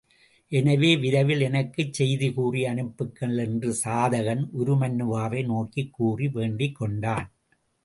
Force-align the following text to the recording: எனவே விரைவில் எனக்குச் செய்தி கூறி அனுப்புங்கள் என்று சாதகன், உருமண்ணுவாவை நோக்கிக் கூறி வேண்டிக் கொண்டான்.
எனவே 0.51 0.95
விரைவில் 0.95 1.39
எனக்குச் 1.39 1.93
செய்தி 1.93 2.33
கூறி 2.33 2.65
அனுப்புங்கள் 2.65 3.37
என்று 3.37 3.75
சாதகன், 3.83 4.43
உருமண்ணுவாவை 4.59 5.45
நோக்கிக் 5.45 5.93
கூறி 5.93 6.27
வேண்டிக் 6.29 6.75
கொண்டான். 6.75 7.29